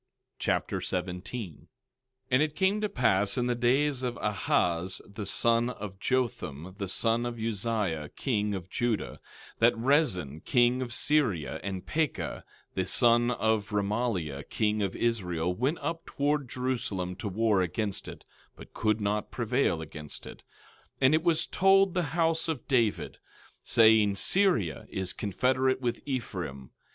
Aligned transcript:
2 0.39 0.49
Nephi 0.49 0.53
Chapter 0.63 0.81
17 0.81 1.51
17:1 1.67 1.67
And 2.31 2.41
it 2.41 2.55
came 2.55 2.81
to 2.81 2.89
pass 2.89 3.37
in 3.37 3.45
the 3.45 3.53
days 3.53 4.01
of 4.01 4.17
Ahaz 4.19 4.99
the 5.07 5.27
son 5.27 5.69
of 5.69 5.99
Jotham, 5.99 6.73
the 6.79 6.87
son 6.87 7.23
of 7.23 7.37
Uzziah, 7.37 8.09
king 8.15 8.55
of 8.55 8.67
Judah, 8.67 9.19
that 9.59 9.77
Rezin, 9.77 10.39
king 10.41 10.81
of 10.81 10.91
Syria, 10.91 11.59
and 11.63 11.85
Pekah 11.85 12.43
the 12.73 12.85
son 12.85 13.29
of 13.29 13.69
Remaliah, 13.69 14.43
king 14.49 14.81
of 14.81 14.95
Israel, 14.95 15.53
went 15.53 15.77
up 15.81 16.07
toward 16.07 16.49
Jerusalem 16.49 17.15
to 17.17 17.27
war 17.27 17.61
against 17.61 18.07
it, 18.07 18.25
but 18.55 18.73
could 18.73 18.99
not 19.01 19.29
prevail 19.29 19.83
against 19.83 20.25
it. 20.25 20.37
17:2 20.93 20.93
And 21.01 21.13
it 21.13 21.23
was 21.23 21.45
told 21.45 21.93
the 21.93 22.03
house 22.17 22.47
of 22.47 22.67
David, 22.67 23.19
saying: 23.61 24.15
Syria 24.15 24.87
is 24.89 25.13
confederate 25.13 25.79
with 25.79 26.01
Ephraim. 26.07 26.71